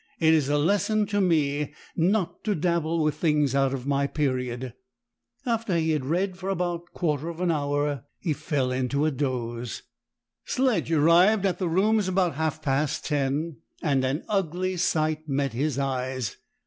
[0.19, 4.73] It is a lesson to me not to dabble with things out of my period."
[5.45, 9.11] After he had read for about a quarter of an hour he fell into a
[9.11, 9.83] doze.
[10.43, 15.77] Sledge arrived at the rooms about half past ten, and an ugly sight met his
[15.77, 16.37] eyes.